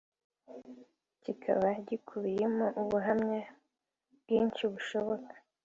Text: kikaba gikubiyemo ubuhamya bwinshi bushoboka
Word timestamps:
kikaba 1.23 1.67
gikubiyemo 1.87 2.65
ubuhamya 2.81 3.39
bwinshi 4.19 4.63
bushoboka 4.73 5.33